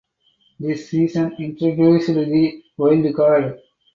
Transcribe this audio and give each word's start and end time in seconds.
This 0.59 0.89
season 0.89 1.35
introduced 1.37 2.07
the 2.07 2.63
Wild 2.75 3.15
Card. 3.15 3.59